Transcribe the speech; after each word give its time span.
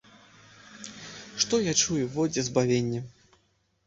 Што 1.45 1.59
я 1.65 1.73
чую, 1.81 1.97
во 2.15 2.25
дзе 2.31 2.41
збавенне. 2.47 3.03